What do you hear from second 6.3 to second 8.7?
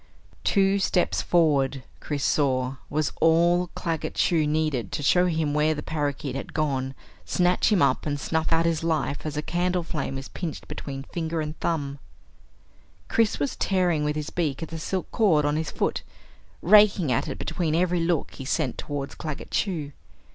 had gone, snatch him up, and snuff out